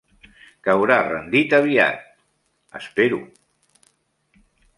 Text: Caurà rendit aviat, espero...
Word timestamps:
Caurà 0.67 0.95
rendit 1.07 1.53
aviat, 1.57 2.01
espero... 2.81 3.21